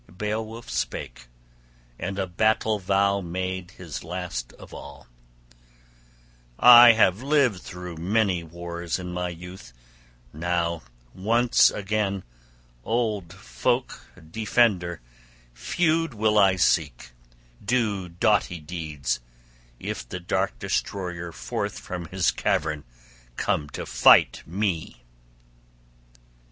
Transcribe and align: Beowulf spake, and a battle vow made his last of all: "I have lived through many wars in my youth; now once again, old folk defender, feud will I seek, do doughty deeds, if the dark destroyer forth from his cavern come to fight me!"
Beowulf 0.09 0.67
spake, 0.67 1.27
and 1.99 2.17
a 2.17 2.25
battle 2.25 2.79
vow 2.79 3.21
made 3.21 3.69
his 3.69 4.03
last 4.03 4.51
of 4.53 4.73
all: 4.73 5.05
"I 6.57 6.93
have 6.93 7.21
lived 7.21 7.61
through 7.61 7.97
many 7.97 8.43
wars 8.43 8.97
in 8.97 9.13
my 9.13 9.29
youth; 9.29 9.73
now 10.33 10.81
once 11.13 11.69
again, 11.69 12.23
old 12.83 13.31
folk 13.31 14.01
defender, 14.31 15.01
feud 15.53 16.15
will 16.15 16.39
I 16.39 16.55
seek, 16.55 17.11
do 17.63 18.09
doughty 18.09 18.59
deeds, 18.59 19.19
if 19.79 20.09
the 20.09 20.19
dark 20.19 20.57
destroyer 20.57 21.31
forth 21.31 21.77
from 21.77 22.07
his 22.07 22.31
cavern 22.31 22.85
come 23.37 23.69
to 23.69 23.85
fight 23.85 24.41
me!" 24.47 25.03